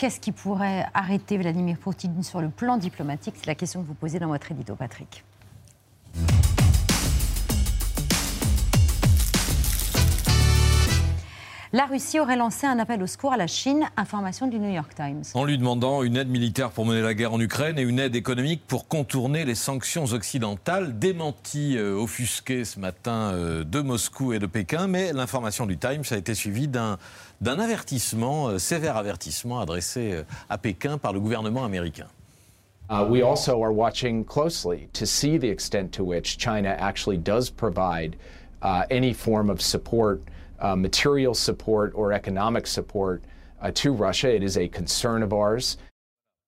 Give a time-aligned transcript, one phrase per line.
[0.00, 3.34] qu'est-ce qui pourrait arrêter Vladimir Poutine sur le plan diplomatique?
[3.36, 5.22] C'est la question que vous posez dans votre édito, Patrick.
[11.72, 14.92] La Russie aurait lancé un appel au secours à la Chine, information du New York
[14.96, 15.22] Times.
[15.34, 18.16] En lui demandant une aide militaire pour mener la guerre en Ukraine et une aide
[18.16, 24.40] économique pour contourner les sanctions occidentales, démenti euh, offusqué ce matin euh, de Moscou et
[24.40, 26.98] de Pékin, mais l'information du Times a été suivie d'un
[27.40, 32.06] d'un avertissement, euh, sévère avertissement adressé euh, à Pékin par le gouvernement américain.
[32.90, 37.48] Uh, we also are watching closely to see the extent to which China actually does
[37.48, 38.16] provide
[38.62, 40.20] uh, any form of support,
[40.60, 43.22] uh, material support, or economic support
[43.60, 44.34] uh, to Russia.
[44.34, 45.76] It is a concern of ours.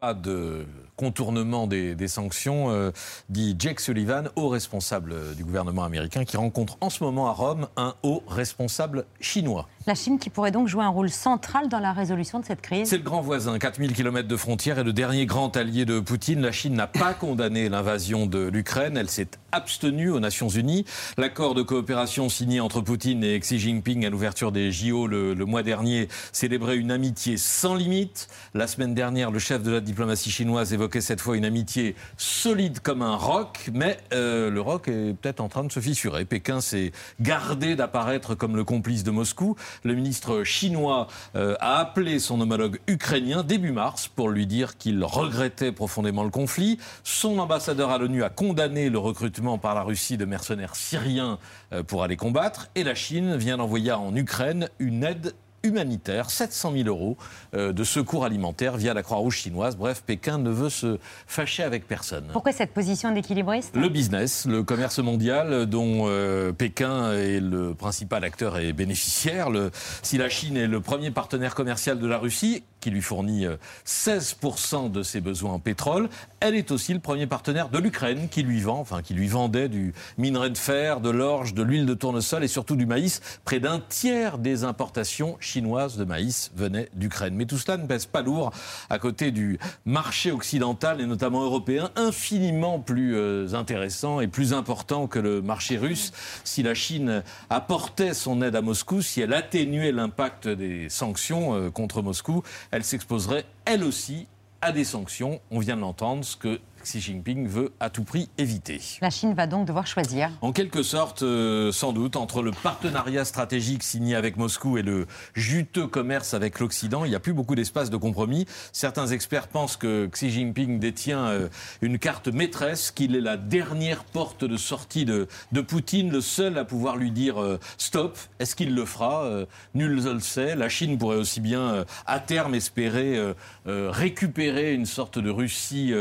[0.00, 0.66] Pas de
[1.00, 2.90] contournement des, des sanctions, euh,
[3.30, 7.32] dit Jake Sullivan, haut responsable euh, du gouvernement américain, qui rencontre en ce moment à
[7.32, 9.66] Rome un haut responsable chinois.
[9.86, 12.86] La Chine qui pourrait donc jouer un rôle central dans la résolution de cette crise.
[12.86, 16.42] C'est le grand voisin, 4000 km de frontières et le dernier grand allié de Poutine.
[16.42, 20.84] La Chine n'a pas condamné l'invasion de l'Ukraine, elle s'est abstenue aux Nations Unies.
[21.16, 25.44] L'accord de coopération signé entre Poutine et Xi Jinping à l'ouverture des JO le, le
[25.46, 28.28] mois dernier célébrait une amitié sans limite.
[28.52, 32.80] La semaine dernière, le chef de la diplomatie chinoise évoquait cette fois une amitié solide
[32.80, 36.24] comme un roc, mais euh, le roc est peut-être en train de se fissurer.
[36.24, 39.56] Pékin s'est gardé d'apparaître comme le complice de Moscou.
[39.84, 45.04] Le ministre chinois euh, a appelé son homologue ukrainien début mars pour lui dire qu'il
[45.04, 46.78] regrettait profondément le conflit.
[47.04, 51.38] Son ambassadeur à l'ONU a condamné le recrutement par la Russie de mercenaires syriens
[51.72, 52.68] euh, pour aller combattre.
[52.74, 57.16] Et la Chine vient d'envoyer en Ukraine une aide humanitaire, 700 000 euros
[57.54, 59.76] euh, de secours alimentaire via la Croix-Rouge chinoise.
[59.76, 62.24] Bref, Pékin ne veut se fâcher avec personne.
[62.32, 68.24] Pourquoi cette position d'équilibriste Le business, le commerce mondial dont euh, Pékin est le principal
[68.24, 69.50] acteur et bénéficiaire.
[69.50, 69.70] Le-
[70.02, 73.56] si la Chine est le premier partenaire commercial de la Russie, qui lui fournit euh,
[73.86, 76.08] 16% de ses besoins en pétrole,
[76.40, 79.68] elle est aussi le premier partenaire de l'Ukraine qui lui vend, enfin qui lui vendait
[79.68, 83.20] du minerai de fer, de l'orge, de l'huile de tournesol et surtout du maïs.
[83.44, 87.34] Près d'un tiers des importations chinoises de maïs venaient d'Ukraine.
[87.34, 88.52] Mais tout cela ne pèse pas lourd
[88.88, 95.06] à côté du marché occidental et notamment européen, infiniment plus euh, intéressant et plus important
[95.06, 96.12] que le marché russe.
[96.44, 101.70] Si la Chine apportait son aide à Moscou, si elle atténuait l'impact des sanctions euh,
[101.70, 104.26] contre Moscou, elle s'exposerait elle aussi
[104.62, 105.40] à des sanctions.
[105.50, 108.80] On vient de l'entendre, ce que Xi Jinping veut à tout prix éviter.
[109.00, 110.30] La Chine va donc devoir choisir.
[110.40, 115.06] En quelque sorte, euh, sans doute, entre le partenariat stratégique signé avec Moscou et le
[115.34, 118.46] juteux commerce avec l'Occident, il n'y a plus beaucoup d'espace de compromis.
[118.72, 121.48] Certains experts pensent que Xi Jinping détient euh,
[121.82, 126.58] une carte maîtresse, qu'il est la dernière porte de sortie de, de Poutine, le seul
[126.58, 128.18] à pouvoir lui dire euh, stop.
[128.38, 129.28] Est-ce qu'il le fera
[129.74, 130.56] Nul ne le sait.
[130.56, 133.18] La Chine pourrait aussi bien, à terme, espérer
[133.66, 135.92] récupérer une sorte de Russie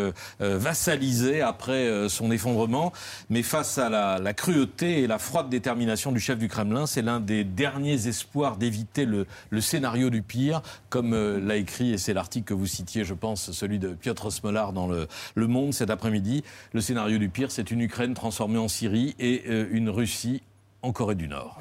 [0.69, 2.93] vassalisée après euh, son effondrement.
[3.31, 7.19] Mais face à la, cruauté et la froide détermination du chef du Kremlin, c'est l'un
[7.19, 12.13] des derniers espoirs d'éviter le, le scénario du pire, comme euh, l'a écrit, et c'est
[12.13, 15.89] l'article que vous citiez, je pense, celui de Piotr Smolar dans le, le Monde cet
[15.89, 16.43] après-midi.
[16.73, 20.43] Le scénario du pire, c'est une Ukraine transformée en Syrie et euh, une Russie
[20.83, 21.59] en Corée du Nord.